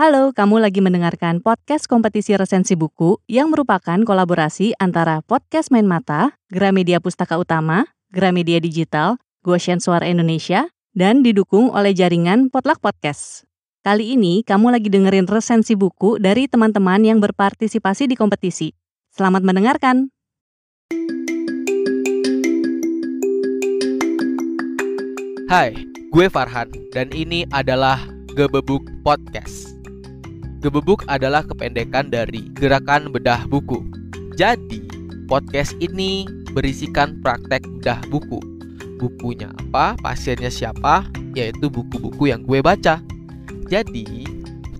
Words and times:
Halo, 0.00 0.32
kamu 0.32 0.64
lagi 0.64 0.80
mendengarkan 0.80 1.44
podcast 1.44 1.84
kompetisi 1.84 2.32
resensi 2.32 2.72
buku 2.72 3.20
yang 3.28 3.52
merupakan 3.52 4.00
kolaborasi 4.00 4.72
antara 4.80 5.20
Podcast 5.20 5.68
Main 5.68 5.84
Mata, 5.84 6.40
Gramedia 6.48 7.04
Pustaka 7.04 7.36
Utama, 7.36 7.84
Gramedia 8.08 8.64
Digital, 8.64 9.20
Goshen 9.44 9.76
Suara 9.76 10.08
Indonesia, 10.08 10.72
dan 10.96 11.20
didukung 11.20 11.68
oleh 11.68 11.92
jaringan 11.92 12.48
Potluck 12.48 12.80
Podcast. 12.80 13.44
Kali 13.84 14.16
ini 14.16 14.40
kamu 14.40 14.72
lagi 14.72 14.88
dengerin 14.88 15.28
resensi 15.28 15.76
buku 15.76 16.16
dari 16.16 16.48
teman-teman 16.48 17.04
yang 17.04 17.20
berpartisipasi 17.20 18.08
di 18.08 18.16
kompetisi. 18.16 18.72
Selamat 19.12 19.44
mendengarkan! 19.44 20.08
Hai, 25.52 25.76
gue 26.08 26.26
Farhan 26.32 26.72
dan 26.88 27.12
ini 27.12 27.44
adalah 27.52 28.00
Gebebuk 28.32 28.88
Podcast. 29.04 29.69
Gebebuk 30.60 31.08
adalah 31.08 31.40
kependekan 31.40 32.12
dari 32.12 32.52
Gerakan 32.52 33.08
Bedah 33.08 33.48
Buku. 33.48 33.80
Jadi, 34.36 34.84
podcast 35.24 35.72
ini 35.80 36.28
berisikan 36.52 37.16
praktek 37.24 37.64
bedah 37.80 37.96
buku. 38.12 38.36
Bukunya 39.00 39.48
apa, 39.56 39.96
pasiennya 40.04 40.52
siapa, 40.52 41.08
yaitu 41.32 41.72
buku-buku 41.72 42.28
yang 42.28 42.44
gue 42.44 42.60
baca. 42.60 43.00
Jadi, 43.72 44.04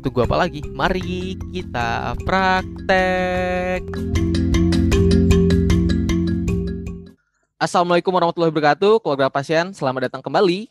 tunggu 0.04 0.28
apa 0.28 0.44
lagi? 0.44 0.60
Mari 0.68 1.40
kita 1.48 2.12
praktek. 2.28 3.80
Assalamualaikum 7.56 8.12
warahmatullahi 8.12 8.52
wabarakatuh, 8.52 9.00
keluarga 9.00 9.32
pasien. 9.32 9.72
Selamat 9.72 10.12
datang 10.12 10.20
kembali 10.20 10.68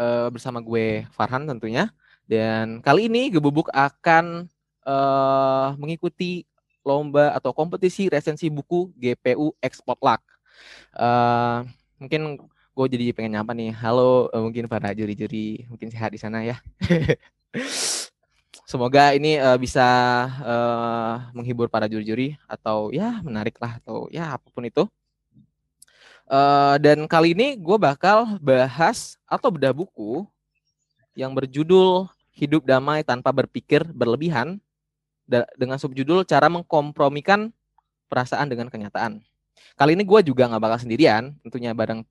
uh, 0.00 0.32
bersama 0.32 0.64
gue 0.64 1.04
Farhan 1.12 1.44
tentunya. 1.44 1.92
Dan 2.26 2.82
kali 2.82 3.06
ini 3.06 3.30
Gebubuk 3.30 3.70
akan 3.70 4.50
uh, 4.82 5.78
mengikuti 5.78 6.42
lomba 6.82 7.30
atau 7.38 7.54
kompetisi 7.54 8.10
resensi 8.10 8.50
buku 8.50 8.90
GPU 8.98 9.54
Export 9.62 10.02
Luck. 10.02 10.22
Uh, 10.90 11.62
mungkin 12.02 12.42
gue 12.46 12.86
jadi 12.90 13.14
pengen 13.14 13.38
nyapa 13.38 13.54
nih. 13.54 13.70
Halo, 13.78 14.26
uh, 14.34 14.42
mungkin 14.42 14.66
para 14.66 14.90
juri-juri 14.90 15.70
mungkin 15.70 15.86
sehat 15.86 16.10
di 16.10 16.18
sana 16.18 16.42
ya. 16.42 16.58
Semoga 18.70 19.14
ini 19.14 19.38
uh, 19.38 19.54
bisa 19.54 19.86
uh, 20.42 21.30
menghibur 21.30 21.70
para 21.70 21.86
juri-juri 21.86 22.34
atau 22.50 22.90
ya 22.90 23.22
menarik 23.22 23.54
lah 23.62 23.78
atau 23.78 24.10
ya 24.10 24.34
apa 24.34 24.50
pun 24.50 24.66
itu. 24.66 24.82
Uh, 26.26 26.74
dan 26.82 27.06
kali 27.06 27.38
ini 27.38 27.54
gue 27.54 27.78
bakal 27.78 28.34
bahas 28.42 29.14
atau 29.30 29.46
bedah 29.46 29.70
buku 29.70 30.26
yang 31.14 31.30
berjudul 31.30 32.10
hidup 32.36 32.68
damai 32.68 33.00
tanpa 33.00 33.32
berpikir 33.32 33.82
berlebihan 33.96 34.60
dengan 35.56 35.80
subjudul 35.80 36.22
cara 36.28 36.46
mengkompromikan 36.52 37.50
perasaan 38.06 38.46
dengan 38.46 38.68
kenyataan. 38.70 39.24
Kali 39.74 39.96
ini 39.96 40.04
gue 40.04 40.20
juga 40.22 40.46
nggak 40.46 40.62
bakal 40.62 40.78
sendirian, 40.84 41.32
tentunya 41.42 41.72
bareng 41.72 42.04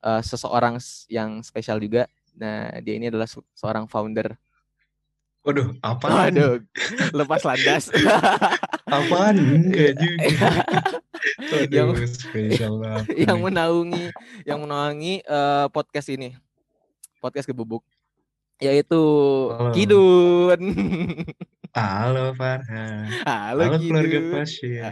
uh, 0.00 0.22
seseorang 0.22 0.78
yang 1.10 1.42
spesial 1.42 1.82
juga. 1.82 2.06
Nah, 2.38 2.70
dia 2.80 2.94
ini 2.96 3.10
adalah 3.10 3.26
seorang 3.52 3.90
founder. 3.90 4.38
Waduh, 5.42 5.74
apa? 5.82 6.06
Waduh, 6.06 6.62
lepas 7.10 7.42
landas. 7.42 7.90
Apaan? 8.88 9.36
Enggak 9.36 9.98
juga. 9.98 10.48
Waduh, 11.50 11.74
yang, 11.74 11.88
spesial 12.06 12.74
yang 13.26 13.38
menaungi, 13.42 14.14
yang 14.46 14.58
menaungi 14.62 15.26
uh, 15.26 15.66
podcast 15.68 16.08
ini, 16.14 16.38
podcast 17.18 17.44
kebubuk 17.50 17.82
yaitu 18.58 19.02
Halo. 19.54 19.72
Kidun. 19.74 20.60
Halo 21.78 22.34
Farhan. 22.34 23.06
Halo, 23.22 23.62
Halo 23.70 23.76
keluarga 23.78 24.18
pasien. 24.34 24.82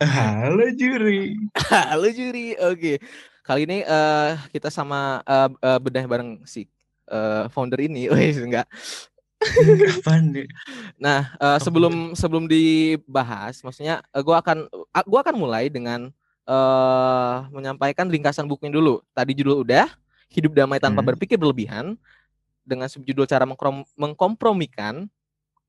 Halo 0.00 0.64
juri. 0.72 1.36
Halo 1.68 2.08
juri. 2.08 2.56
Oke. 2.56 2.96
Kali 3.44 3.68
ini 3.68 3.84
uh, 3.84 4.40
kita 4.50 4.72
sama 4.72 5.20
uh, 5.28 5.52
uh, 5.52 5.78
bedah 5.78 6.08
bareng 6.08 6.40
si 6.48 6.64
uh, 7.12 7.44
founder 7.52 7.76
ini. 7.84 8.08
Wes 8.12 8.40
enggak. 8.40 8.64
Kapan 9.36 10.32
deh? 10.32 10.48
Nah, 10.96 11.36
uh, 11.36 11.60
sebelum 11.60 12.16
sebelum 12.16 12.48
dibahas, 12.48 13.60
maksudnya 13.60 14.00
uh, 14.16 14.24
gua 14.24 14.40
akan 14.40 14.64
uh, 14.72 15.04
gua 15.04 15.20
akan 15.20 15.36
mulai 15.36 15.68
dengan 15.68 16.08
uh, 16.48 17.44
menyampaikan 17.52 18.08
ringkasan 18.08 18.48
bukunya 18.48 18.72
dulu. 18.72 19.04
Tadi 19.12 19.36
judul 19.36 19.60
udah, 19.60 19.92
Hidup 20.32 20.56
Damai 20.56 20.80
Tanpa 20.80 21.04
hmm. 21.04 21.08
Berpikir 21.12 21.36
Berlebihan 21.36 22.00
dengan 22.66 22.90
subjudul 22.90 23.24
cara 23.30 23.46
mengkompromikan 23.94 25.06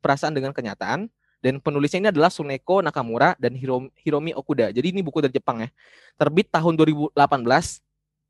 perasaan 0.01 0.33
dengan 0.33 0.51
kenyataan 0.51 1.07
dan 1.37 1.61
penulisnya 1.61 2.01
ini 2.01 2.09
adalah 2.09 2.33
Suneko 2.33 2.81
Nakamura 2.81 3.37
dan 3.37 3.53
Hiromi 4.01 4.33
Okuda. 4.33 4.73
Jadi 4.73 4.89
ini 4.89 5.05
buku 5.05 5.21
dari 5.21 5.33
Jepang 5.37 5.61
ya. 5.61 5.69
Terbit 6.17 6.49
tahun 6.49 6.73
2018 6.73 7.13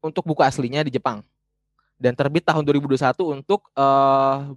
untuk 0.03 0.23
buku 0.27 0.43
aslinya 0.43 0.83
di 0.83 0.91
Jepang. 0.91 1.23
Dan 1.97 2.13
terbit 2.13 2.45
tahun 2.45 2.61
2021 2.67 2.99
untuk 3.31 3.71
uh, 3.73 4.53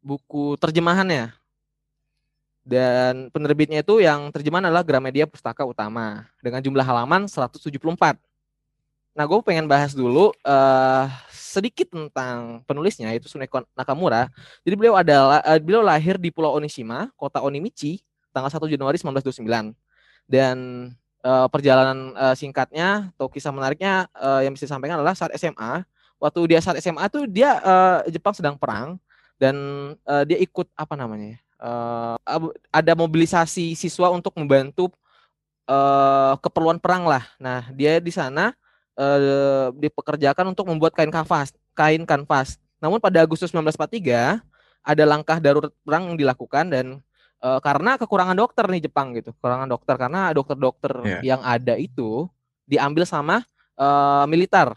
buku 0.00 0.54
terjemahannya. 0.62 1.34
Dan 2.62 3.32
penerbitnya 3.34 3.82
itu 3.82 4.00
yang 4.00 4.30
terjemahan 4.30 4.70
adalah 4.70 4.86
Gramedia 4.86 5.26
Pustaka 5.26 5.66
Utama 5.66 6.30
dengan 6.38 6.62
jumlah 6.62 6.84
halaman 6.84 7.26
174. 7.26 8.16
Nah, 9.18 9.24
gue 9.26 9.38
pengen 9.42 9.66
bahas 9.66 9.96
dulu 9.98 10.30
uh, 10.46 11.04
sedikit 11.48 11.88
tentang 11.88 12.60
penulisnya 12.68 13.08
yaitu 13.08 13.32
Suneko 13.32 13.64
Nakamura. 13.72 14.28
Jadi 14.60 14.74
beliau 14.76 15.00
adalah 15.00 15.40
uh, 15.40 15.56
beliau 15.56 15.80
lahir 15.80 16.20
di 16.20 16.28
Pulau 16.28 16.52
Onishima, 16.52 17.08
kota 17.16 17.40
Onimichi, 17.40 18.04
tanggal 18.36 18.52
1 18.52 18.60
Januari 18.68 19.00
1929. 19.00 19.72
Dan 20.28 20.56
uh, 21.24 21.48
perjalanan 21.48 22.12
uh, 22.12 22.36
singkatnya 22.36 23.08
atau 23.16 23.32
kisah 23.32 23.48
menariknya 23.48 24.12
uh, 24.12 24.44
yang 24.44 24.52
bisa 24.52 24.68
disampaikan 24.68 25.00
adalah 25.00 25.16
saat 25.16 25.32
SMA. 25.40 25.88
Waktu 26.20 26.40
dia 26.52 26.60
saat 26.60 26.76
SMA 26.84 27.08
tuh 27.08 27.24
dia 27.24 27.56
uh, 27.64 28.04
Jepang 28.10 28.36
sedang 28.36 28.60
perang 28.60 29.00
dan 29.40 29.56
uh, 30.04 30.22
dia 30.28 30.36
ikut 30.36 30.68
apa 30.76 30.94
namanya? 30.98 31.40
Uh, 31.58 32.14
ada 32.70 32.92
mobilisasi 32.94 33.74
siswa 33.74 34.12
untuk 34.14 34.30
membantu 34.38 34.92
uh, 35.66 36.34
keperluan 36.38 36.78
perang 36.78 37.06
lah. 37.06 37.24
Nah, 37.38 37.66
dia 37.74 37.98
di 37.98 38.10
sana 38.10 38.54
uh, 38.98 39.70
dipekerjakan 39.78 40.50
untuk 40.50 40.66
membuat 40.66 40.92
kain 40.92 41.08
kanvas, 41.08 41.54
kain 41.72 42.02
kanvas. 42.02 42.58
Namun 42.82 42.98
pada 42.98 43.22
Agustus 43.22 43.54
1943 43.54 44.42
ada 44.82 45.04
langkah 45.06 45.38
darurat 45.38 45.70
perang 45.86 46.12
yang 46.12 46.16
dilakukan 46.18 46.64
dan 46.68 46.86
uh, 47.40 47.62
karena 47.62 47.94
kekurangan 47.94 48.34
dokter 48.34 48.66
nih 48.66 48.90
Jepang 48.90 49.14
gitu, 49.14 49.30
kekurangan 49.38 49.70
dokter 49.70 49.94
karena 49.94 50.34
dokter-dokter 50.34 50.92
yeah. 51.06 51.22
yang 51.34 51.40
ada 51.46 51.78
itu 51.78 52.26
diambil 52.66 53.06
sama 53.06 53.46
uh, 53.78 54.26
militer 54.26 54.74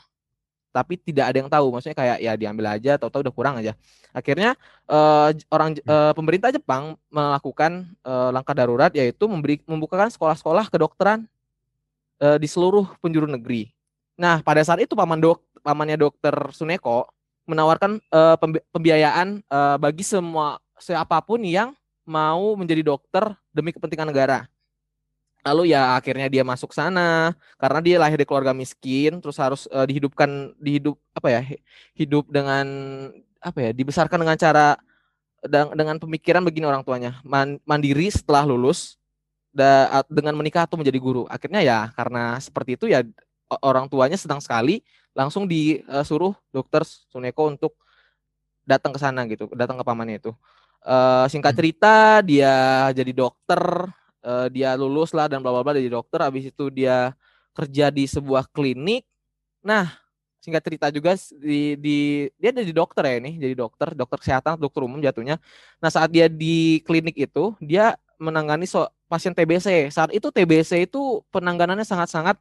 tapi 0.71 0.95
tidak 0.95 1.27
ada 1.27 1.37
yang 1.43 1.51
tahu 1.51 1.67
maksudnya 1.67 1.97
kayak 1.99 2.17
ya 2.23 2.33
diambil 2.39 2.79
aja 2.79 2.95
tahu-tahu 2.95 3.27
udah 3.27 3.35
kurang 3.35 3.55
aja 3.59 3.75
akhirnya 4.15 4.55
uh, 4.87 5.35
orang 5.51 5.75
uh, 5.83 6.15
pemerintah 6.15 6.49
Jepang 6.55 6.95
melakukan 7.11 7.91
uh, 8.07 8.31
langkah 8.31 8.55
darurat 8.55 8.91
yaitu 8.95 9.27
memberi 9.27 9.59
membukakan 9.67 10.07
sekolah-sekolah 10.07 10.71
kedokteran 10.71 11.27
uh, 12.23 12.39
di 12.39 12.47
seluruh 12.47 12.87
penjuru 13.03 13.27
negeri 13.27 13.67
Nah, 14.19 14.43
pada 14.43 14.61
saat 14.61 14.83
itu 14.83 14.93
paman 14.93 15.19
dok 15.19 15.41
pamannya 15.61 15.97
dokter 15.97 16.33
Suneko 16.51 17.09
menawarkan 17.45 18.01
uh, 18.13 18.37
pembiayaan 18.73 19.41
uh, 19.49 19.77
bagi 19.77 20.05
semua 20.05 20.61
siapa 20.77 21.21
pun 21.21 21.41
yang 21.41 21.73
mau 22.05 22.57
menjadi 22.57 22.81
dokter 22.81 23.23
demi 23.53 23.73
kepentingan 23.73 24.09
negara. 24.09 24.49
Lalu 25.41 25.73
ya 25.73 25.97
akhirnya 25.97 26.29
dia 26.29 26.45
masuk 26.45 26.69
sana 26.69 27.33
karena 27.57 27.79
dia 27.81 27.97
lahir 27.97 28.17
di 28.17 28.29
keluarga 28.29 28.53
miskin, 28.53 29.17
terus 29.21 29.41
harus 29.41 29.65
uh, 29.73 29.85
dihidupkan 29.89 30.53
dihidup 30.61 30.97
apa 31.17 31.27
ya 31.33 31.41
hidup 31.97 32.29
dengan 32.29 32.65
apa 33.41 33.57
ya 33.57 33.71
dibesarkan 33.73 34.21
dengan 34.21 34.37
cara 34.37 34.77
dengan 35.73 35.97
pemikiran 35.97 36.45
begini 36.45 36.69
orang 36.69 36.85
tuanya 36.85 37.17
mandiri 37.65 38.13
setelah 38.13 38.45
lulus 38.45 39.01
da, 39.49 40.05
dengan 40.05 40.37
menikah 40.37 40.69
atau 40.69 40.77
menjadi 40.77 41.01
guru. 41.01 41.25
Akhirnya 41.25 41.65
ya 41.65 41.89
karena 41.97 42.37
seperti 42.37 42.77
itu 42.77 42.85
ya 42.85 43.01
orang 43.59 43.91
tuanya 43.91 44.15
sedang 44.15 44.39
sekali 44.39 44.79
langsung 45.11 45.43
disuruh 45.43 46.31
dokter 46.55 46.87
Suneko 46.87 47.51
untuk 47.51 47.75
datang 48.63 48.95
ke 48.95 48.99
sana 49.01 49.27
gitu, 49.27 49.51
datang 49.51 49.75
ke 49.75 49.83
pamannya 49.83 50.23
itu. 50.23 50.31
Uh, 50.81 51.29
singkat 51.29 51.53
hmm. 51.53 51.59
cerita 51.61 51.95
dia 52.25 52.53
jadi 52.95 53.11
dokter, 53.13 53.61
uh, 54.23 54.47
dia 54.49 54.73
lulus 54.79 55.13
lah 55.13 55.29
dan 55.29 55.43
bla 55.43 55.51
bla 55.51 55.61
bla 55.61 55.75
jadi 55.75 55.91
dokter. 55.91 56.23
Habis 56.23 56.49
itu 56.49 56.71
dia 56.71 57.13
kerja 57.51 57.91
di 57.91 58.07
sebuah 58.07 58.47
klinik. 58.49 59.03
Nah, 59.61 59.93
singkat 60.41 60.63
cerita 60.65 60.87
juga 60.89 61.13
di, 61.37 61.77
di 61.77 61.97
dia 62.39 62.49
jadi 62.49 62.73
dokter 62.73 63.03
ya 63.05 63.15
ini, 63.21 63.37
jadi 63.37 63.53
dokter, 63.53 63.93
dokter 63.93 64.17
kesehatan, 64.17 64.57
dokter 64.57 64.81
umum 64.81 64.97
jatuhnya. 65.03 65.37
Nah, 65.77 65.89
saat 65.91 66.09
dia 66.09 66.31
di 66.31 66.81
klinik 66.87 67.13
itu, 67.19 67.53
dia 67.61 67.93
menangani 68.17 68.65
so, 68.65 68.89
pasien 69.05 69.35
TBC. 69.35 69.91
Saat 69.93 70.15
itu 70.15 70.33
TBC 70.33 70.89
itu 70.89 71.21
penanganannya 71.29 71.85
sangat-sangat 71.85 72.39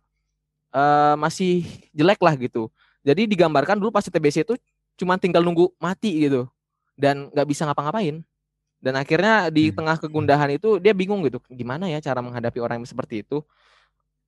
uh, 0.73 1.15
masih 1.19 1.67
jelek 1.93 2.21
lah 2.21 2.35
gitu. 2.37 2.69
Jadi 3.01 3.25
digambarkan 3.27 3.81
dulu 3.81 3.91
pas 3.95 4.05
TBC 4.05 4.45
itu 4.45 4.55
cuma 5.01 5.17
tinggal 5.17 5.41
nunggu 5.41 5.73
mati 5.81 6.29
gitu 6.29 6.45
dan 6.95 7.33
nggak 7.33 7.49
bisa 7.49 7.65
ngapa-ngapain. 7.65 8.21
Dan 8.81 8.97
akhirnya 8.97 9.53
di 9.53 9.69
Hmm. 9.69 9.77
tengah 9.77 9.97
kegundahan 10.01 10.51
itu 10.57 10.81
dia 10.81 10.97
bingung 10.97 11.21
gitu, 11.29 11.37
gimana 11.53 11.85
ya 11.93 12.01
cara 12.01 12.25
menghadapi 12.25 12.65
orang 12.65 12.81
yang 12.81 12.89
seperti 12.89 13.21
itu? 13.25 13.45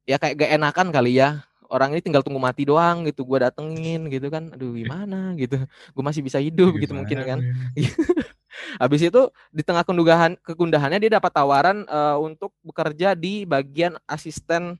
Ya 0.04 0.20
kayak 0.20 0.34
gak 0.40 0.50
enakan 0.60 0.88
kali 0.92 1.16
ya. 1.16 1.40
Orang 1.72 1.96
ini 1.96 2.04
tinggal 2.04 2.20
tunggu 2.20 2.36
mati 2.36 2.68
doang 2.68 3.08
gitu, 3.08 3.24
gua 3.24 3.48
datengin 3.48 4.04
gitu 4.12 4.28
kan. 4.28 4.52
Aduh 4.52 4.76
gimana 4.76 5.32
gitu. 5.40 5.56
Gue 5.96 6.04
masih 6.04 6.20
bisa 6.20 6.36
hidup 6.36 6.76
gitu 6.76 6.92
mungkin 6.92 7.24
kan. 7.24 7.38
Habis 8.82 9.08
itu 9.08 9.22
di 9.48 9.62
tengah 9.64 9.80
kegundahan 9.80 10.36
kegundahannya 10.44 11.00
dia 11.00 11.16
dapat 11.16 11.32
tawaran 11.32 11.88
eh, 11.88 12.16
untuk 12.20 12.52
bekerja 12.60 13.16
di 13.16 13.48
bagian 13.48 13.96
asisten 14.04 14.76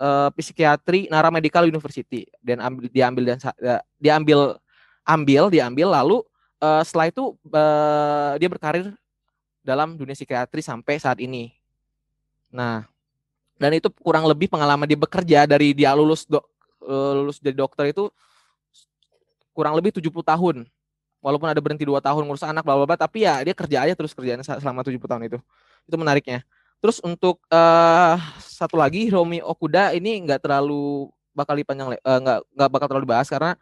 eh, 0.00 0.28
psikiatri 0.36 1.08
Nara 1.08 1.32
Medical 1.32 1.68
University 1.68 2.28
dan 2.44 2.60
ambil 2.60 2.88
diambil 2.88 3.22
dan 3.34 3.38
eh, 3.60 3.82
diambil 4.00 4.38
ambil 5.06 5.42
diambil 5.48 5.88
lalu 5.92 6.18
eh, 6.60 6.82
setelah 6.84 7.06
itu 7.08 7.36
eh, 7.52 8.32
dia 8.40 8.48
berkarir 8.48 8.86
dalam 9.66 9.98
dunia 9.98 10.14
psikiatri 10.14 10.62
sampai 10.62 11.02
saat 11.02 11.18
ini. 11.18 11.50
Nah, 12.54 12.86
dan 13.58 13.72
itu 13.74 13.90
kurang 14.00 14.24
lebih 14.28 14.46
pengalaman 14.46 14.86
dia 14.86 15.00
bekerja 15.00 15.38
dari 15.48 15.72
dia 15.74 15.90
lulus 15.96 16.28
eh, 16.30 17.12
lulus 17.16 17.42
jadi 17.42 17.56
dokter 17.56 17.90
itu 17.90 18.12
kurang 19.56 19.72
lebih 19.74 19.96
70 19.96 20.12
tahun. 20.22 20.56
Walaupun 21.24 21.48
ada 21.48 21.58
berhenti 21.58 21.82
dua 21.82 21.98
tahun 21.98 22.22
ngurus 22.28 22.44
anak 22.44 22.62
bla 22.62 22.76
bla 22.78 22.86
bla, 22.86 22.94
tapi 22.94 23.26
ya 23.26 23.40
dia 23.42 23.56
kerja 23.56 23.82
aja 23.82 23.94
terus 23.98 24.14
kerjaan 24.14 24.44
selama 24.44 24.84
70 24.86 25.00
tahun 25.00 25.22
itu. 25.26 25.38
Itu 25.88 25.96
menariknya. 25.98 26.44
Terus 26.80 27.00
untuk 27.02 27.42
eh 27.50 28.16
satu 28.40 28.76
lagi 28.78 29.08
Romi 29.10 29.40
Okuda 29.40 29.92
ini 29.96 30.22
nggak 30.24 30.44
terlalu 30.44 31.10
bakal 31.36 31.56
dipanjang 31.56 31.96
eh, 31.96 31.98
nggak 32.00 32.38
nggak 32.56 32.70
bakal 32.72 32.86
terlalu 32.88 33.04
dibahas 33.04 33.28
karena 33.28 33.52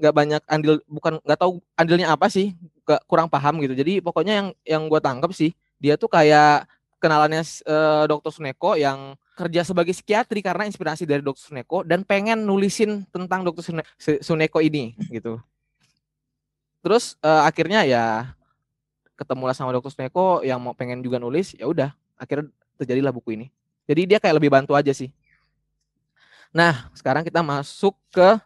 nggak 0.00 0.14
banyak 0.14 0.42
andil 0.50 0.74
bukan 0.90 1.22
nggak 1.22 1.38
tahu 1.38 1.62
andilnya 1.78 2.08
apa 2.10 2.26
sih 2.26 2.54
nggak 2.82 3.02
kurang 3.06 3.28
paham 3.30 3.62
gitu. 3.62 3.74
Jadi 3.76 4.02
pokoknya 4.02 4.34
yang 4.42 4.48
yang 4.66 4.82
gue 4.90 5.00
tangkap 5.02 5.30
sih 5.30 5.54
dia 5.78 5.94
tuh 5.94 6.10
kayak 6.10 6.66
kenalannya 7.02 7.42
eh, 7.42 8.04
dokter 8.06 8.30
Suneko 8.30 8.78
yang 8.78 9.18
kerja 9.34 9.66
sebagai 9.66 9.90
psikiatri 9.90 10.38
karena 10.44 10.66
inspirasi 10.68 11.02
dari 11.02 11.22
dokter 11.22 11.50
Suneko 11.50 11.82
dan 11.82 12.06
pengen 12.06 12.46
nulisin 12.46 13.02
tentang 13.10 13.42
dokter 13.42 13.62
Sune- 13.66 13.86
Su- 13.98 14.22
Suneko 14.22 14.62
ini 14.62 14.94
gitu. 15.10 15.38
Terus 16.82 17.14
eh, 17.22 17.42
akhirnya 17.46 17.86
ya 17.86 18.34
ketemulah 19.18 19.54
sama 19.54 19.70
dokter 19.70 19.94
Suneko 19.94 20.42
yang 20.42 20.58
mau 20.58 20.74
pengen 20.74 21.02
juga 21.02 21.22
nulis 21.22 21.54
ya 21.54 21.66
udah 21.70 21.94
akhirnya 22.22 22.46
terjadilah 22.78 23.10
buku 23.10 23.34
ini. 23.34 23.46
Jadi 23.90 24.06
dia 24.06 24.18
kayak 24.22 24.38
lebih 24.38 24.54
bantu 24.54 24.78
aja 24.78 24.94
sih. 24.94 25.10
Nah 26.54 26.86
sekarang 26.94 27.26
kita 27.26 27.42
masuk 27.42 27.98
ke 28.14 28.38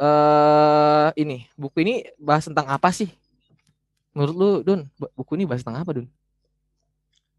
eh 0.00 1.08
ini. 1.16 1.48
Buku 1.56 1.80
ini 1.80 1.94
bahas 2.20 2.44
tentang 2.44 2.68
apa 2.68 2.92
sih? 2.92 3.08
Menurut 4.12 4.34
lu 4.36 4.50
Dun 4.66 4.80
bu- 5.00 5.12
buku 5.16 5.40
ini 5.40 5.44
bahas 5.48 5.64
tentang 5.64 5.80
apa 5.80 5.90
Dun? 5.96 6.06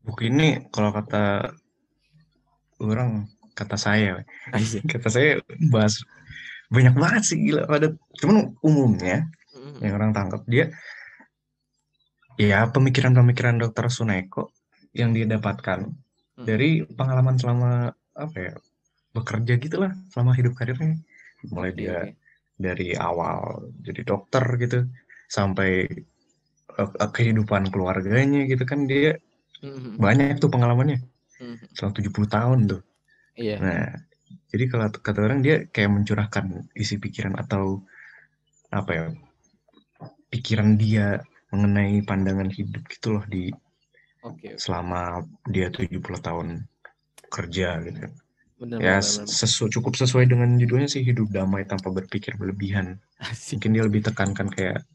Buku 0.02 0.34
ini 0.34 0.66
kalau 0.74 0.90
kata 0.90 1.54
orang, 2.82 3.30
kata 3.54 3.78
saya, 3.78 4.26
Asik. 4.50 4.82
kata 4.98 5.08
saya 5.14 5.30
bahas 5.70 6.02
banyak 6.74 6.96
banget 6.98 7.24
sih 7.30 7.38
gila. 7.38 7.70
Ada 7.70 7.94
cuman 8.18 8.58
umumnya 8.66 9.30
Mm, 9.52 9.84
yang 9.84 9.94
orang 10.00 10.12
tangkap 10.16 10.42
dia 10.48 10.72
ya 12.40 12.66
pemikiran-pemikiran 12.72 13.60
dokter 13.60 13.92
Suneko 13.92 14.48
yang 14.92 15.16
dia 15.16 15.26
dapatkan 15.28 15.88
mm. 15.88 16.46
dari 16.46 16.84
pengalaman 16.84 17.36
selama 17.40 17.92
apa 18.16 18.38
ya 18.38 18.54
bekerja 19.12 19.54
gitulah 19.60 19.92
selama 20.12 20.32
hidup 20.36 20.54
karirnya. 20.56 21.00
Mulai 21.50 21.72
dia 21.74 21.98
dari 22.56 22.94
awal 22.94 23.72
jadi 23.82 24.06
dokter 24.06 24.44
gitu 24.62 24.86
sampai 25.32 25.88
eh, 26.78 27.10
kehidupan 27.12 27.74
keluarganya 27.74 28.46
gitu 28.46 28.64
kan 28.68 28.86
dia 28.86 29.18
Mm, 29.62 30.02
banyak 30.02 30.42
tuh 30.42 30.50
pengalamannya. 30.50 31.06
Mm, 31.38 31.58
selama 31.78 31.94
70 31.94 32.28
tahun 32.28 32.60
tuh. 32.66 32.82
Iya. 33.32 33.56
nah 33.64 33.88
jadi 34.52 34.68
kalau 34.68 34.92
kata 34.92 35.20
orang 35.24 35.40
dia 35.40 35.64
kayak 35.72 35.88
mencurahkan 35.88 36.68
isi 36.76 37.00
pikiran 37.00 37.40
atau 37.40 37.80
apa 38.76 38.92
ya 38.92 39.06
pikiran 40.28 40.76
dia 40.76 41.24
mengenai 41.56 42.04
pandangan 42.04 42.52
hidup 42.52 42.84
gitu 42.92 43.16
loh 43.16 43.24
di 43.28 43.56
Oke. 44.22 44.54
oke. 44.54 44.62
selama 44.62 45.26
dia 45.50 45.68
70 45.70 45.98
tahun 46.22 46.48
kerja 47.28 47.80
gitu 47.82 48.00
Benar 48.62 48.78
ya 48.78 49.02
benar, 49.02 49.02
benar. 49.02 49.26
sesu, 49.26 49.66
cukup 49.68 49.98
sesuai 49.98 50.30
dengan 50.30 50.54
judulnya 50.54 50.86
sih 50.86 51.02
hidup 51.02 51.34
damai 51.34 51.66
tanpa 51.66 51.90
berpikir 51.90 52.38
berlebihan 52.38 53.02
Asik. 53.18 53.58
mungkin 53.58 53.70
dia 53.74 53.84
lebih 53.90 54.02
tekankan 54.06 54.48
kayak 54.54 54.86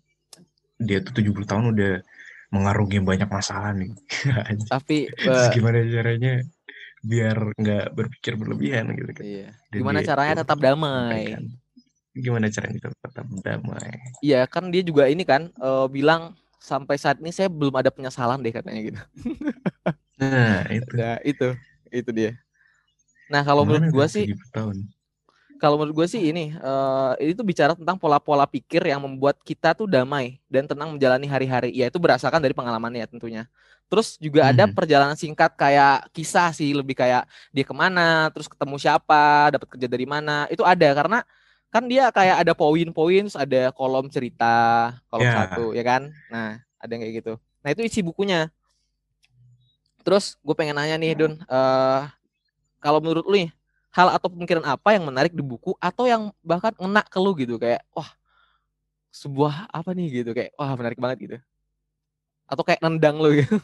dia 0.79 1.03
tuh 1.03 1.11
70 1.17 1.43
tahun 1.43 1.65
udah 1.75 1.93
mengarungi 2.55 3.03
banyak 3.03 3.27
masalah 3.27 3.75
nih 3.75 3.91
Tapi 4.73 5.11
terus 5.11 5.51
eh, 5.51 5.51
gimana 5.51 5.83
caranya 5.83 6.33
biar 7.03 7.37
nggak 7.59 7.87
berpikir 7.95 8.39
berlebihan 8.39 8.95
gitu 8.95 9.11
kan 9.11 9.25
iya. 9.27 9.49
Dan 9.71 9.79
Gimana 9.83 9.99
dia 9.99 10.09
caranya 10.15 10.35
tetap 10.43 10.59
damai? 10.59 11.11
sampaikan. 11.27 11.43
gimana 12.17 12.47
caranya 12.49 12.79
tetap 12.87 13.27
damai 13.43 13.91
Iya, 14.23 14.41
kan 14.47 14.71
dia 14.71 14.83
juga 14.87 15.11
ini 15.11 15.27
kan 15.27 15.51
eh, 15.51 15.87
bilang 15.91 16.39
sampai 16.61 16.97
saat 17.01 17.17
ini 17.23 17.31
saya 17.35 17.49
belum 17.53 17.75
ada 17.79 17.91
penyesalan 17.95 18.41
deh 18.45 18.53
katanya 18.55 18.81
gitu. 18.83 19.01
nah 20.21 20.65
itu 20.77 20.91
Nah, 20.99 21.17
itu 21.31 21.45
itu 21.93 22.11
dia. 22.19 22.31
Nah, 23.33 23.43
kalau 23.47 23.63
Gimana 23.63 23.85
menurut 23.87 23.89
gua 23.95 24.07
udah 24.07 24.09
sih 24.15 24.27
70 24.29 24.49
tahun 24.57 24.77
kalau 25.57 25.81
menurut 25.81 26.05
gue 26.05 26.07
sih 26.13 26.21
ini 26.29 26.53
eh 26.53 27.13
ini 27.25 27.33
tuh 27.33 27.47
bicara 27.49 27.73
tentang 27.73 27.97
pola-pola 27.97 28.45
pikir 28.45 28.85
yang 28.85 29.01
membuat 29.01 29.41
kita 29.41 29.73
tuh 29.73 29.89
damai 29.89 30.37
dan 30.53 30.69
tenang 30.69 30.93
menjalani 30.93 31.25
hari-hari. 31.25 31.73
Ya 31.73 31.89
itu 31.89 31.97
berdasarkan 31.97 32.45
dari 32.45 32.53
pengalamannya 32.53 33.01
ya 33.05 33.09
tentunya. 33.09 33.43
Terus 33.89 34.21
juga 34.21 34.53
ada 34.53 34.69
Mhm. 34.69 34.77
perjalanan 34.77 35.17
singkat 35.17 35.57
kayak 35.57 36.13
kisah 36.13 36.53
sih 36.53 36.77
lebih 36.77 36.93
kayak 37.01 37.25
dia 37.57 37.65
ke 37.65 37.73
mana, 37.73 38.29
terus 38.37 38.53
ketemu 38.53 38.77
siapa, 38.77 39.49
dapat 39.55 39.69
kerja 39.73 39.89
dari 39.89 40.05
mana. 40.05 40.45
Itu 40.53 40.61
ada 40.67 40.89
karena 40.93 41.19
kan 41.71 41.85
dia 41.91 42.09
kayak 42.15 42.47
ada 42.47 42.53
poin-poin, 42.57 43.27
ada 43.33 43.75
kolom 43.75 44.07
cerita, 44.09 44.97
kolom 45.13 45.27
Ya. 45.29 45.35
satu 45.45 45.65
ya 45.77 45.85
kan. 45.85 46.09
Nah 46.33 46.61
ada 46.81 46.91
yang 46.93 47.03
kayak 47.05 47.15
gitu. 47.21 47.33
Nah 47.63 47.69
itu 47.75 47.83
isi 47.85 48.01
bukunya. 48.01 48.49
Terus 50.07 50.39
gue 50.39 50.55
pengen 50.55 50.79
nanya 50.79 50.95
nih 50.97 51.19
Dun, 51.19 51.35
eh 51.43 52.03
kalau 52.79 53.03
menurut 53.03 53.27
lu 53.27 53.35
nih 53.43 53.51
hal 53.91 54.13
atau 54.13 54.29
pemikiran 54.31 54.63
apa 54.63 54.95
yang 54.95 55.09
menarik 55.09 55.33
di 55.33 55.43
buku 55.43 55.75
atau 55.83 56.05
yang 56.07 56.31
bahkan 56.45 56.71
ngena 56.79 57.03
ke 57.03 57.19
lu 57.19 57.33
gitu 57.35 57.57
kayak 57.57 57.83
wah 57.97 58.07
sebuah 59.11 59.73
apa 59.73 59.97
nih 59.97 60.23
gitu 60.23 60.31
kayak 60.37 60.53
wah 60.61 60.77
menarik 60.77 61.01
banget 61.01 61.19
gitu 61.25 61.37
atau 62.47 62.63
kayak 62.63 62.85
nendang 62.85 63.17
lu 63.19 63.41
gitu 63.41 63.57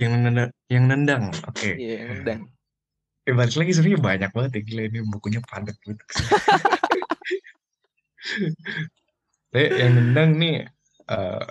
yang 0.00 0.16
nendang 0.16 0.50
yang 0.72 0.84
nendang 0.88 1.22
oke 1.44 1.68
iya 1.76 2.02
yang 2.02 2.08
nendang 2.18 2.40
Eh, 3.22 3.34
balik 3.38 3.54
lagi 3.54 3.70
sebenarnya 3.70 4.02
banyak 4.02 4.30
banget 4.34 4.50
ya 4.58 4.62
gila 4.66 4.82
ini 4.90 4.98
bukunya 5.06 5.38
padat 5.46 5.78
gitu. 5.86 6.04
Saya 9.52 9.68
yang 9.84 9.92
nendang 10.00 10.30
nih 10.40 10.64
eh 11.12 11.44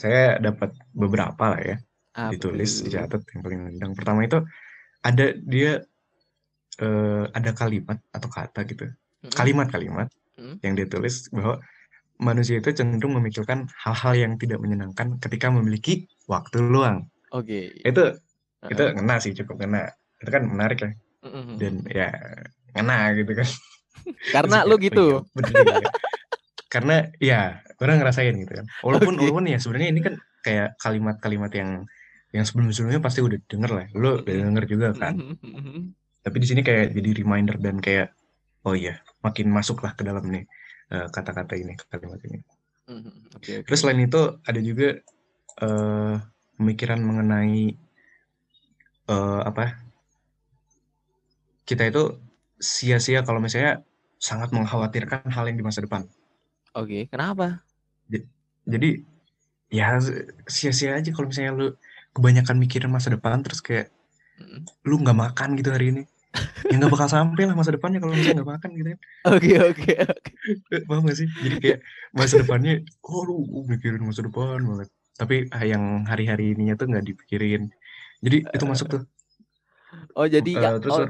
saya 0.00 0.40
dapat 0.40 0.72
beberapa 0.96 1.52
lah 1.52 1.60
ya 1.60 1.76
Apa 2.16 2.32
ditulis 2.32 2.80
dicatat 2.82 3.20
yang 3.36 3.40
paling 3.44 3.60
nendang. 3.68 3.92
Pertama 3.94 4.24
itu 4.24 4.40
ada 5.06 5.36
dia 5.44 5.84
eh 6.80 7.24
ada 7.30 7.50
kalimat 7.54 8.00
atau 8.10 8.28
kata 8.30 8.64
gitu. 8.66 8.90
Kalimat-kalimat 9.30 10.08
Mm. 10.40 10.56
yang 10.64 10.72
dia 10.72 10.88
tulis 10.88 11.28
bahwa 11.36 11.60
manusia 12.16 12.64
itu 12.64 12.72
cenderung 12.72 13.12
memikirkan 13.20 13.68
hal-hal 13.84 14.16
yang 14.16 14.32
tidak 14.40 14.56
menyenangkan 14.56 15.20
ketika 15.20 15.52
memiliki 15.52 16.08
waktu 16.24 16.64
luang. 16.64 17.12
oke 17.28 17.60
Itu 17.84 18.16
itu 18.72 18.82
Heeh. 18.82 18.96
ngena 18.96 19.20
sih 19.20 19.36
cukup 19.36 19.60
ngena. 19.60 19.92
Itu 20.20 20.30
kan 20.30 20.42
menarik 20.46 20.78
ya 20.84 20.90
Mm-mm. 21.24 21.56
dan 21.60 21.74
ya 21.88 22.08
ngena 22.76 22.98
gitu 23.18 23.32
kan. 23.34 23.48
karena 24.32 24.64
lu 24.68 24.76
gitu 24.80 25.04
"Oh 25.04 25.22
iya, 25.24 25.34
bener 25.36 25.52
juga 25.52 25.74
ya." 25.80 25.90
karena 26.70 26.96
ya 27.18 27.40
orang 27.82 27.98
ngerasain 27.98 28.34
gitu 28.46 28.52
kan 28.62 28.66
walaupun 28.86 29.14
Oke. 29.18 29.20
walaupun 29.26 29.44
ya 29.50 29.58
sebenarnya 29.58 29.88
ini 29.90 30.00
kan 30.06 30.14
kayak 30.46 30.78
kalimat-kalimat 30.78 31.50
yang 31.50 31.70
yang 32.30 32.44
sebelum-sebelumnya 32.46 33.02
pasti 33.02 33.20
udah 33.26 33.38
denger 33.50 33.70
lah 33.74 33.86
lu 33.98 34.22
udah 34.22 34.34
denger 34.46 34.64
juga 34.70 34.88
kan 34.94 35.18
Mm-mm. 35.18 35.90
tapi 36.22 36.36
di 36.38 36.46
sini 36.46 36.62
kayak 36.62 36.94
jadi 36.94 37.10
reminder 37.26 37.58
dan 37.58 37.82
kayak 37.82 38.14
oh 38.62 38.78
iya 38.78 39.02
makin 39.26 39.50
masuk 39.50 39.82
lah 39.82 39.98
ke 39.98 40.06
dalam 40.06 40.22
nih 40.30 40.46
eh, 40.94 41.06
kata-kata 41.10 41.58
ini 41.58 41.74
kalimat 41.90 42.22
ini 42.30 42.38
Mm-mm. 42.86 43.34
oke 43.34 43.50
oke 43.50 43.66
terus 43.66 43.78
selain 43.82 44.06
itu 44.06 44.20
ada 44.46 44.60
juga 44.62 44.94
eh 45.60 46.14
pemikiran 46.54 47.02
mengenai 47.02 47.74
eh 49.10 49.40
apa 49.42 49.89
kita 51.70 51.82
itu 51.90 52.02
sia-sia 52.60 53.20
kalau 53.26 53.40
misalnya 53.44 53.72
sangat 54.28 54.48
mengkhawatirkan 54.56 55.22
hal 55.34 55.44
yang 55.48 55.58
di 55.60 55.64
masa 55.68 55.80
depan. 55.86 56.02
Oke 56.74 57.06
kenapa? 57.10 57.46
Jadi 58.72 58.88
ya 59.70 59.98
sia-sia 60.54 60.90
aja 60.98 61.10
kalau 61.14 61.26
misalnya 61.30 61.52
lu 61.60 61.66
kebanyakan 62.16 62.56
mikirin 62.62 62.90
masa 62.96 63.08
depan 63.14 63.38
terus 63.44 63.60
kayak 63.66 63.86
Mm-mm. 64.40 64.62
lu 64.88 64.94
nggak 65.02 65.18
makan 65.24 65.48
gitu 65.58 65.70
hari 65.74 65.86
ini. 65.94 66.02
Ya 66.70 66.74
nggak 66.78 66.92
bakal 66.94 67.08
sampai 67.10 67.42
lah 67.48 67.56
masa 67.58 67.74
depannya 67.76 67.98
kalau 68.02 68.14
misalnya 68.14 68.42
nggak 68.42 68.50
makan 68.54 68.70
gitu 68.78 68.88
kan. 68.94 69.00
Oke 69.34 69.52
oke 69.70 69.92
oke. 70.14 70.32
Paham 70.88 71.02
gak 71.08 71.18
sih? 71.20 71.28
Jadi 71.44 71.56
kayak 71.62 71.78
masa 72.14 72.34
depannya 72.42 72.72
oh 73.06 73.22
lu 73.28 73.36
mikirin 73.70 74.02
masa 74.06 74.22
depan 74.26 74.60
banget. 74.70 74.88
Tapi 75.20 75.34
yang 75.72 75.84
hari-hari 76.10 76.56
ininya 76.56 76.74
tuh 76.80 76.86
nggak 76.90 77.04
dipikirin. 77.08 77.62
Jadi 78.24 78.36
itu 78.54 78.64
masuk 78.66 78.86
tuh. 78.88 79.02
Oh 80.14 80.26
jadi 80.26 80.50
Eh, 80.50 80.62
ya, 80.62 80.70
terus 80.78 80.96
oh, 80.96 81.06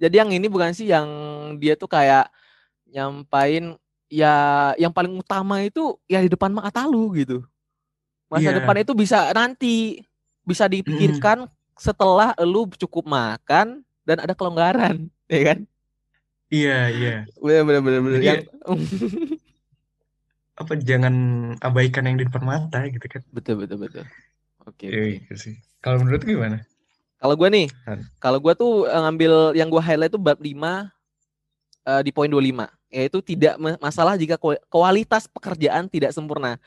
jadi 0.00 0.14
yang 0.24 0.30
ini 0.32 0.46
bukan 0.48 0.72
sih 0.72 0.88
yang 0.90 1.06
dia 1.60 1.76
tuh 1.76 1.86
kayak 1.86 2.28
nyampain 2.88 3.76
ya 4.12 4.34
yang 4.76 4.92
paling 4.92 5.16
utama 5.16 5.64
itu 5.64 5.96
ya 6.04 6.20
di 6.20 6.28
depan 6.28 6.52
mata 6.52 6.84
lu 6.84 7.12
gitu. 7.16 7.44
Masa 8.28 8.52
Iya. 8.52 8.60
depan 8.60 8.76
itu 8.80 8.92
bisa 8.96 9.28
nanti 9.36 10.00
bisa 10.44 10.66
dipikirkan 10.68 11.46
setelah 11.76 12.32
lu 12.44 12.68
cukup 12.76 13.04
makan 13.08 13.84
dan 14.02 14.16
ada 14.20 14.34
kelonggaran, 14.34 15.06
ya 15.30 15.40
kan? 15.54 15.58
iya 16.52 16.90
iya 16.92 17.14
Bener 17.40 17.62
bener 17.64 17.80
bener 17.80 18.00
bener. 18.04 18.20
Jadi 18.20 18.26
Yang 18.28 18.40
apa 20.52 20.72
jangan 20.76 21.14
abaikan 21.64 22.04
yang 22.06 22.16
di 22.20 22.24
depan 22.28 22.44
mata 22.44 22.84
gitu 22.84 23.06
kan 23.08 23.22
betul 23.32 23.64
betul 23.64 23.78
betul. 23.80 24.04
Oke. 24.68 24.86
Iya, 24.86 25.00
oke. 25.00 25.12
gitu 25.24 25.34
sih 25.38 25.54
kalau 25.80 26.04
menurut 26.04 26.22
gimana 26.22 26.60
Kalau 27.22 27.38
gue 27.38 27.48
nih, 27.54 27.66
Han. 27.86 28.02
kalau 28.18 28.42
gue 28.42 28.52
tuh 28.58 28.90
eh, 28.90 28.98
ngambil 28.98 29.32
yang 29.54 29.70
gue 29.70 29.78
highlight 29.78 30.10
tuh 30.10 30.18
bab 30.18 30.42
5 30.42 30.90
eh, 31.86 32.00
di 32.02 32.10
poin 32.10 32.26
25 32.26 32.66
yaitu 32.92 33.24
tidak 33.24 33.56
ma- 33.56 33.80
masalah 33.80 34.20
jika 34.20 34.36
ku- 34.36 34.60
kualitas 34.68 35.24
pekerjaan 35.24 35.88
tidak 35.88 36.12
sempurna. 36.12 36.60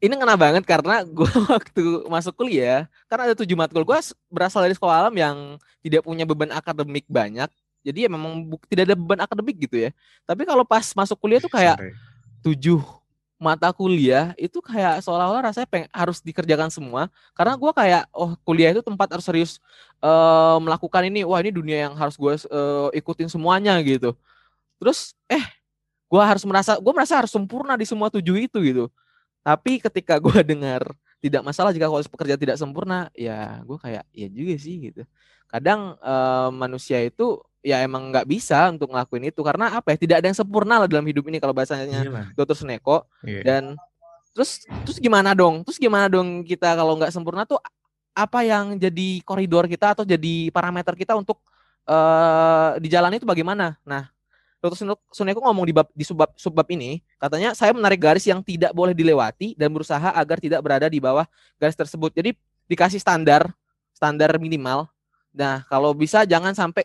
Ini 0.00 0.16
kena 0.16 0.32
banget 0.38 0.64
karena 0.64 1.04
gue 1.18 1.28
waktu 1.28 2.08
masuk 2.08 2.32
kuliah 2.38 2.88
karena 3.10 3.32
ada 3.32 3.36
tujuh 3.36 3.58
matkul 3.58 3.84
gue 3.84 3.98
berasal 4.32 4.64
dari 4.64 4.72
sekolah 4.72 5.04
alam 5.04 5.14
yang 5.18 5.36
tidak 5.84 6.00
punya 6.06 6.24
beban 6.24 6.54
akademik 6.54 7.04
banyak. 7.10 7.50
Jadi 7.84 8.06
ya 8.06 8.10
memang 8.10 8.46
tidak 8.66 8.90
ada 8.90 8.96
beban 8.98 9.20
akademik 9.20 9.68
gitu 9.68 9.76
ya. 9.86 9.90
Tapi 10.24 10.42
kalau 10.48 10.64
pas 10.64 10.86
masuk 10.96 11.18
kuliah 11.20 11.38
tuh 11.38 11.52
kayak 11.52 11.76
tujuh 12.42 12.80
mata 13.36 13.68
kuliah 13.76 14.32
itu 14.40 14.58
kayak 14.64 15.04
seolah-olah 15.04 15.52
rasanya 15.52 15.68
peng- 15.68 15.90
harus 15.92 16.24
dikerjakan 16.24 16.72
semua. 16.72 17.12
Karena 17.36 17.54
gua 17.60 17.72
kayak 17.76 18.08
oh 18.16 18.32
kuliah 18.48 18.72
itu 18.72 18.80
tempat 18.84 19.08
harus 19.12 19.26
serius 19.28 19.52
eh, 20.00 20.56
melakukan 20.64 21.02
ini 21.08 21.22
wah 21.28 21.40
ini 21.44 21.52
dunia 21.52 21.88
yang 21.90 21.94
harus 21.98 22.16
gue 22.16 22.34
ikutin 22.96 23.28
semuanya 23.32 23.76
gitu. 23.84 24.16
Terus 24.80 25.16
eh 25.30 25.44
gua 26.10 26.24
harus 26.28 26.44
merasa 26.46 26.78
gua 26.80 26.92
merasa 26.96 27.14
harus 27.20 27.32
sempurna 27.34 27.74
di 27.78 27.86
semua 27.88 28.08
tujuh 28.12 28.36
itu 28.48 28.58
gitu. 28.62 28.84
Tapi 29.44 29.80
ketika 29.82 30.18
gua 30.24 30.42
dengar 30.44 30.84
tidak 31.22 31.42
masalah 31.46 31.72
jika 31.74 31.88
kualitas 31.90 32.10
pekerjaan 32.12 32.40
tidak 32.40 32.58
sempurna 32.60 33.08
ya 33.16 33.60
gua 33.66 33.78
kayak 33.80 34.04
ya 34.14 34.28
juga 34.30 34.54
sih 34.60 34.76
gitu. 34.92 35.02
Kadang 35.50 35.96
eh, 36.00 36.50
manusia 36.54 37.00
itu 37.04 37.40
ya 37.66 37.82
emang 37.82 38.14
nggak 38.14 38.30
bisa 38.30 38.70
untuk 38.70 38.94
ngelakuin 38.94 39.34
itu 39.34 39.42
karena 39.42 39.74
apa 39.74 39.90
ya 39.90 39.98
tidak 39.98 40.16
ada 40.22 40.26
yang 40.30 40.38
sempurna 40.38 40.78
lah 40.78 40.86
dalam 40.86 41.02
hidup 41.02 41.26
ini 41.26 41.42
kalau 41.42 41.50
bahasanya 41.50 42.06
Iyalah. 42.06 42.30
Dr. 42.38 42.54
Suneko 42.54 43.02
Iya. 43.26 43.42
dan 43.42 43.62
terus 44.30 44.62
terus 44.86 45.02
gimana 45.02 45.34
dong 45.34 45.66
terus 45.66 45.74
gimana 45.82 46.06
dong 46.06 46.46
kita 46.46 46.78
kalau 46.78 46.94
nggak 46.94 47.10
sempurna 47.10 47.42
tuh 47.42 47.58
apa 48.14 48.46
yang 48.46 48.78
jadi 48.78 49.18
koridor 49.26 49.66
kita 49.66 49.98
atau 49.98 50.06
jadi 50.06 50.54
parameter 50.54 50.94
kita 50.94 51.18
untuk 51.18 51.42
eh 51.86 52.70
di 52.78 52.86
jalan 52.86 53.10
itu 53.18 53.26
bagaimana 53.26 53.74
nah. 53.82 54.06
Suno- 54.66 54.98
Suneko 55.14 55.38
ngomong 55.46 55.62
di 55.62 55.70
bab 55.70 55.86
di 55.94 56.02
subbab 56.02 56.34
subbab 56.34 56.66
ini 56.74 56.98
katanya 57.22 57.54
saya 57.54 57.70
menarik 57.70 58.02
garis 58.02 58.26
yang 58.26 58.42
tidak 58.42 58.74
boleh 58.74 58.90
dilewati 58.98 59.54
dan 59.54 59.70
berusaha 59.70 60.10
agar 60.10 60.42
tidak 60.42 60.58
berada 60.58 60.90
di 60.90 60.98
bawah 60.98 61.22
garis 61.54 61.78
tersebut 61.78 62.10
jadi 62.10 62.34
dikasih 62.66 62.98
standar 62.98 63.46
standar 63.94 64.34
minimal 64.42 64.90
nah 65.30 65.62
kalau 65.70 65.94
bisa 65.94 66.26
jangan 66.26 66.50
sampai 66.50 66.82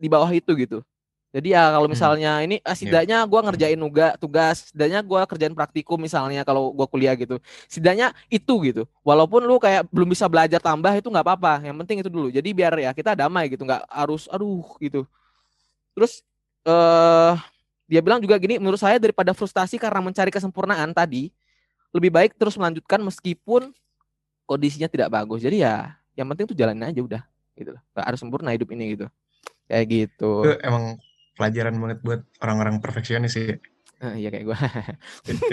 di 0.00 0.08
bawah 0.08 0.32
itu 0.32 0.50
gitu 0.56 0.80
jadi 1.30 1.54
ya 1.54 1.62
kalau 1.78 1.86
Hmm. 1.86 1.94
misalnya 1.94 2.32
ini 2.42 2.58
ah, 2.66 2.74
setidaknya 2.74 3.22
gua 3.30 3.40
ngerjain 3.46 3.78
nuga 3.78 4.18
tugas, 4.18 4.66
setidaknya 4.66 4.98
gua 5.06 5.22
kerjain 5.30 5.54
praktikum 5.54 5.94
misalnya 6.02 6.42
kalau 6.42 6.74
gua 6.74 6.90
kuliah 6.90 7.14
gitu. 7.14 7.38
Setidaknya 7.70 8.10
itu 8.26 8.54
gitu. 8.66 8.82
Walaupun 9.06 9.46
lu 9.46 9.62
kayak 9.62 9.86
belum 9.94 10.10
bisa 10.10 10.26
belajar 10.26 10.58
tambah 10.58 10.90
itu 10.90 11.06
nggak 11.06 11.22
apa-apa. 11.22 11.62
Yang 11.62 11.76
penting 11.86 11.96
itu 12.02 12.10
dulu. 12.10 12.28
Jadi 12.34 12.50
biar 12.50 12.74
ya 12.82 12.90
kita 12.90 13.14
damai 13.14 13.46
gitu, 13.46 13.62
nggak 13.62 13.86
harus 13.86 14.26
aduh 14.26 14.66
gitu. 14.82 15.06
Terus 15.94 16.22
eh 16.66 17.34
dia 17.90 18.00
bilang 18.02 18.22
juga 18.22 18.38
gini, 18.38 18.58
menurut 18.62 18.78
saya 18.78 18.98
daripada 19.02 19.34
frustasi 19.34 19.78
karena 19.78 19.98
mencari 20.02 20.30
kesempurnaan 20.30 20.94
tadi, 20.94 21.30
lebih 21.94 22.10
baik 22.14 22.34
terus 22.38 22.54
melanjutkan 22.58 23.02
meskipun 23.02 23.70
kondisinya 24.50 24.90
tidak 24.90 25.10
bagus. 25.14 25.42
Jadi 25.42 25.62
ya 25.62 25.94
yang 26.18 26.26
penting 26.30 26.50
tuh 26.50 26.56
jalanin 26.58 26.90
aja 26.90 27.00
udah 27.02 27.22
gitu 27.58 27.74
loh. 27.78 27.82
Harus 27.94 28.18
sempurna 28.22 28.50
hidup 28.54 28.70
ini 28.74 28.98
gitu. 28.98 29.06
Kayak 29.70 29.86
gitu. 29.86 30.42
itu 30.42 30.52
emang 30.66 30.98
pelajaran 31.38 31.78
banget 31.78 31.98
buat 32.02 32.20
orang-orang 32.42 32.82
perfeksionis 32.82 33.38
sih 33.38 33.54
Eh, 34.00 34.24
iya 34.24 34.28
kayak 34.32 34.48
gua. 34.48 34.56
itu 35.28 35.44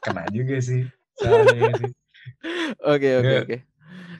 kena 0.00 0.24
juga 0.32 0.56
sih 0.64 0.88
sih 0.88 1.60
Oke 2.82 3.08
oke 3.20 3.22
Nggak. 3.22 3.42
oke. 3.44 3.56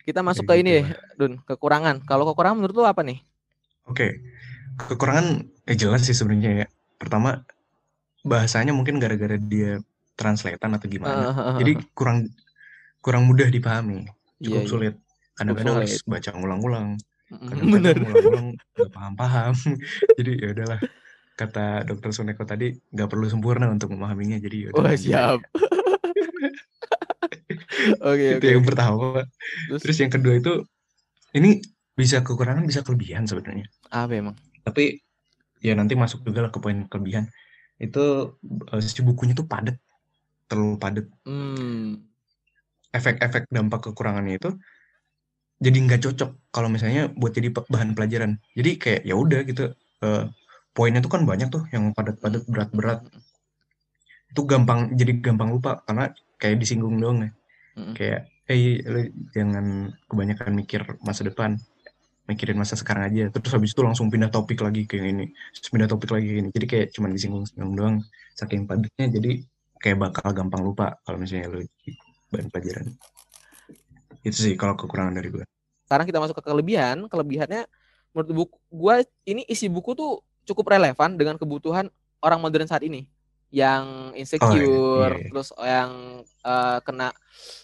Kita 0.06 0.20
masuk 0.22 0.46
ke 0.46 0.62
ini 0.62 0.70
gitu 0.70 0.80
ya, 0.86 0.86
Dun, 1.18 1.32
kekurangan. 1.42 1.98
Kalau 2.06 2.22
kekurangan 2.30 2.62
menurut 2.62 2.76
lu 2.78 2.86
apa 2.86 3.02
nih? 3.02 3.18
Oke, 3.90 4.22
kekurangan 4.78 5.42
eh 5.66 5.74
jelas 5.74 6.06
sih 6.06 6.14
sebenarnya 6.14 6.62
ya. 6.62 6.66
Pertama 6.94 7.42
bahasanya 8.22 8.70
mungkin 8.70 9.02
gara-gara 9.02 9.34
dia 9.34 9.82
translatean 10.14 10.78
atau 10.78 10.86
gimana. 10.86 11.34
Eh, 11.34 11.58
Jadi 11.64 11.72
kurang 11.90 12.30
kurang 13.02 13.26
mudah 13.26 13.50
dipahami, 13.50 14.06
iya, 14.06 14.46
cukup 14.46 14.62
iya. 14.62 14.70
sulit. 14.70 14.94
Kadang-kadang 15.34 15.74
harus 15.82 15.98
baca 16.06 16.30
ngulang-ulang, 16.38 16.86
Mm, 17.26 17.46
kadang-kadang 17.50 17.70
Bener. 17.74 17.96
ngulang-ulang 17.98 18.46
nggak 18.78 18.92
paham-paham. 18.94 19.54
Jadi 20.18 20.32
ya 20.42 20.48
udahlah. 20.54 20.80
Kata 21.36 21.84
Dokter 21.84 22.10
Suneko 22.16 22.48
tadi 22.48 22.72
nggak 22.72 23.08
perlu 23.12 23.26
sempurna 23.28 23.68
untuk 23.68 23.92
memahaminya. 23.92 24.38
Jadi 24.40 24.56
ya 24.64 24.68
udah 24.72 24.82
lanjut 24.86 25.02
siap. 25.04 25.38
Oke 28.02 28.38
Itu 28.38 28.46
oke. 28.46 28.48
yang 28.56 28.64
pertama. 28.66 29.22
Terus 29.70 29.80
Terus 29.84 29.96
yang 30.02 30.12
kedua 30.12 30.34
itu 30.38 30.52
ini 31.36 31.60
bisa 31.96 32.20
kekurangan 32.20 32.64
bisa 32.68 32.80
kelebihan 32.84 33.24
sebenarnya. 33.24 33.66
apa 33.88 34.12
emang? 34.18 34.36
tapi 34.66 34.98
ya 35.62 35.78
nanti 35.78 35.94
masuk 35.94 36.26
juga 36.26 36.42
lah 36.42 36.50
ke 36.50 36.58
poin 36.58 36.90
kelebihan 36.90 37.30
itu 37.78 38.34
eh, 38.74 38.82
si 38.82 38.98
bukunya 39.06 39.30
tuh 39.38 39.46
padat 39.46 39.78
terlalu 40.50 40.74
padat 40.82 41.06
Hmm. 41.22 42.02
efek-efek 42.90 43.46
dampak 43.48 43.86
kekurangannya 43.90 44.42
itu 44.42 44.50
jadi 45.56 45.78
nggak 45.88 46.00
cocok 46.04 46.30
kalau 46.52 46.68
misalnya 46.68 47.08
buat 47.16 47.32
jadi 47.32 47.48
bahan 47.52 47.96
pelajaran. 47.96 48.36
Jadi 48.52 48.70
kayak 48.76 49.00
ya 49.08 49.14
udah 49.16 49.40
gitu 49.48 49.72
eh, 50.04 50.24
poinnya 50.76 51.00
tuh 51.00 51.12
kan 51.12 51.22
banyak 51.24 51.48
tuh 51.48 51.64
yang 51.72 51.96
padat-padat 51.96 52.44
berat-berat. 52.48 53.00
Itu 54.32 54.44
gampang 54.44 54.92
jadi 54.92 55.16
gampang 55.16 55.52
lupa 55.56 55.80
karena 55.88 56.12
kayak 56.36 56.60
disinggung 56.60 57.00
doang 57.00 57.28
ya. 57.28 57.32
Mm. 57.76 57.92
kayak 57.92 58.20
eh 58.48 58.80
lu 58.88 59.00
jangan 59.36 59.92
kebanyakan 60.08 60.56
mikir 60.56 60.80
masa 61.04 61.28
depan 61.28 61.60
mikirin 62.24 62.56
masa 62.56 62.72
sekarang 62.72 63.12
aja. 63.12 63.28
Terus 63.28 63.52
habis 63.52 63.76
itu 63.76 63.84
langsung 63.84 64.08
pindah 64.08 64.32
topik 64.32 64.64
lagi 64.64 64.88
ke 64.88 64.96
yang 64.96 65.12
ini 65.12 65.26
terus 65.52 65.68
pindah 65.68 65.84
topik 65.84 66.08
lagi 66.08 66.24
ke 66.24 66.36
ini. 66.40 66.48
Jadi 66.56 66.66
kayak 66.66 66.86
cuman 66.96 67.12
disinggung-singgung 67.12 67.76
doang 67.76 67.96
saking 68.36 68.68
padatnya 68.68 69.06
jadi 69.08 69.32
kayak 69.80 69.96
bakal 69.96 70.28
gampang 70.32 70.62
lupa 70.64 70.96
kalau 71.04 71.16
misalnya 71.20 71.52
lu 71.52 71.60
bahan 72.32 72.48
pelajaran 72.52 72.86
itu 74.26 74.38
sih 74.50 74.54
kalau 74.58 74.74
kekurangan 74.74 75.14
dari 75.14 75.30
gue 75.30 75.44
Sekarang 75.86 76.02
kita 76.02 76.18
masuk 76.18 76.42
ke 76.42 76.50
kelebihan. 76.50 77.06
Kelebihannya 77.06 77.62
menurut 78.10 78.30
buku 78.34 78.56
gua 78.74 79.06
ini 79.22 79.46
isi 79.46 79.70
buku 79.70 79.94
tuh 79.94 80.18
cukup 80.42 80.74
relevan 80.74 81.14
dengan 81.14 81.38
kebutuhan 81.38 81.86
orang 82.18 82.42
modern 82.42 82.66
saat 82.66 82.82
ini 82.82 83.06
yang 83.56 84.12
insecure, 84.12 85.16
iya, 85.16 85.24
iya. 85.24 85.28
terus 85.32 85.48
yang 85.56 85.90
eh, 86.44 86.78
kena 86.84 87.08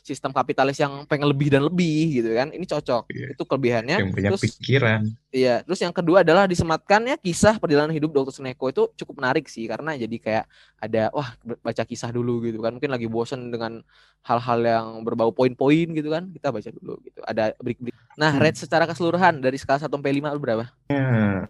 sistem 0.00 0.32
kapitalis 0.32 0.80
yang 0.80 1.04
pengen 1.04 1.28
lebih 1.28 1.52
dan 1.52 1.68
lebih 1.68 2.16
gitu 2.16 2.32
kan. 2.32 2.48
Ini 2.48 2.64
cocok. 2.64 3.12
Iya. 3.12 3.26
Itu 3.36 3.44
kelebihannya. 3.44 3.96
yang 4.00 4.08
punya 4.08 4.32
terus 4.32 4.42
pikiran 4.48 5.04
Iya, 5.28 5.60
terus 5.68 5.80
yang 5.84 5.92
kedua 5.92 6.24
adalah 6.24 6.48
disematkannya 6.48 7.20
kisah 7.20 7.60
perjalanan 7.60 7.92
hidup 7.92 8.08
Dr. 8.08 8.32
Suneko 8.32 8.72
itu 8.72 8.88
cukup 9.04 9.20
menarik 9.20 9.48
sih 9.52 9.68
karena 9.68 9.92
jadi 9.92 10.16
kayak 10.16 10.44
ada 10.80 11.12
wah 11.12 11.36
baca 11.60 11.84
kisah 11.84 12.08
dulu 12.08 12.40
gitu 12.48 12.64
kan. 12.64 12.72
Mungkin 12.72 12.88
lagi 12.88 13.04
bosen 13.04 13.52
dengan 13.52 13.84
hal-hal 14.24 14.60
yang 14.64 14.86
berbau 15.04 15.28
poin-poin 15.28 15.92
gitu 15.92 16.08
kan. 16.08 16.32
Kita 16.32 16.48
baca 16.48 16.68
dulu 16.72 17.04
gitu. 17.04 17.20
Ada 17.20 17.52
break-break. 17.60 17.96
Nah, 18.16 18.32
Hmm. 18.32 18.40
rate 18.40 18.60
secara 18.60 18.84
keseluruhan 18.88 19.40
dari 19.44 19.60
skala 19.60 19.76
1 19.80 19.92
sampai 19.92 20.12
5 20.16 20.32
lu 20.32 20.40
berapa? 20.40 20.64
ya 20.88 21.44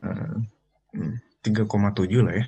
eh, 0.94 1.14
3,7 1.42 2.22
lah 2.22 2.34
ya 2.38 2.46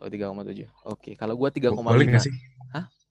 Oh, 0.00 0.08
3,7. 0.08 0.64
Oke, 0.88 1.12
kalau 1.12 1.36
gua 1.36 1.52
boleh 1.52 1.60
3,5. 1.76 2.08
nggak 2.08 2.24
sih 2.24 2.34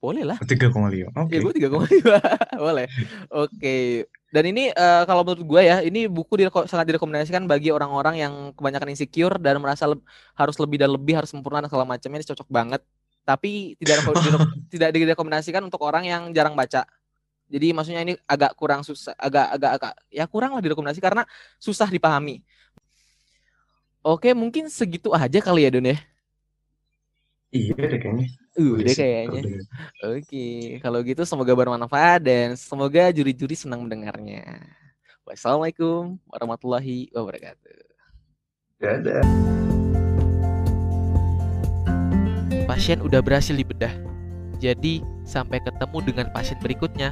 Boleh 0.00 0.24
lah. 0.24 0.40
3,5 0.40 1.12
oke 1.12 1.28
Ya 1.28 1.38
gue 1.44 1.52
3,5 1.52 2.16
boleh. 2.56 2.86
Oke. 3.28 4.08
Dan 4.32 4.44
ini 4.48 4.72
eh, 4.72 5.02
kalau 5.04 5.20
menurut 5.20 5.44
gue 5.44 5.60
ya, 5.60 5.84
ini 5.84 6.08
buku 6.08 6.40
direko- 6.40 6.64
sangat 6.64 6.88
direkomendasikan 6.88 7.44
bagi 7.44 7.68
orang-orang 7.68 8.16
yang 8.16 8.32
kebanyakan 8.56 8.96
insecure 8.96 9.36
dan 9.36 9.60
merasa 9.60 9.84
leb- 9.84 10.00
harus 10.32 10.56
lebih 10.56 10.80
dan 10.80 10.88
lebih 10.96 11.20
harus 11.20 11.28
sempurna 11.28 11.60
dan 11.60 11.68
segala 11.68 11.84
macamnya 11.84 12.24
ini 12.24 12.26
cocok 12.32 12.48
banget. 12.48 12.80
Tapi 13.28 13.76
tidak 13.76 14.00
tidak 14.72 14.88
direkomendasikan 14.96 15.60
untuk 15.68 15.84
orang 15.84 16.08
yang 16.08 16.32
jarang 16.32 16.56
baca. 16.56 16.88
Jadi 17.50 17.66
maksudnya 17.76 18.00
ini 18.00 18.16
agak 18.24 18.56
kurang 18.56 18.80
susah, 18.80 19.12
agak 19.20 19.52
agak 19.52 19.70
agak 19.76 19.92
ya 20.08 20.24
kurang 20.24 20.56
lah 20.56 20.64
direkomendasi 20.64 21.02
karena 21.04 21.28
susah 21.60 21.92
dipahami. 21.92 22.40
Oke, 24.00 24.32
mungkin 24.32 24.72
segitu 24.72 25.12
aja 25.12 25.44
kali 25.44 25.68
ya 25.68 25.70
Don 25.76 25.84
ya. 25.84 26.00
Iya 27.50 27.74
deh 27.74 27.98
kayaknya. 27.98 28.26
Udah 28.54 28.94
kayaknya. 28.94 29.42
Oke, 30.06 30.78
kalau 30.78 31.02
gitu 31.02 31.22
semoga 31.26 31.50
bermanfaat 31.50 32.22
dan 32.22 32.54
semoga 32.54 33.10
juri-juri 33.10 33.58
senang 33.58 33.82
mendengarnya. 33.82 34.62
Wassalamualaikum 35.26 36.14
warahmatullahi 36.30 37.10
wabarakatuh. 37.10 37.82
Dadah. 38.78 39.26
Pasien 42.70 43.02
udah 43.02 43.18
berhasil 43.18 43.58
dibedah. 43.58 43.90
Jadi, 44.62 45.02
sampai 45.26 45.58
ketemu 45.58 45.98
dengan 46.06 46.26
pasien 46.30 46.54
berikutnya. 46.62 47.10